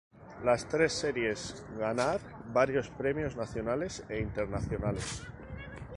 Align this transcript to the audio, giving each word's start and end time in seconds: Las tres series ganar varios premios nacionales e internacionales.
Las 0.43 0.65
tres 0.67 0.93
series 0.93 1.63
ganar 1.77 2.19
varios 2.51 2.89
premios 2.89 3.35
nacionales 3.35 4.03
e 4.09 4.19
internacionales. 4.19 5.21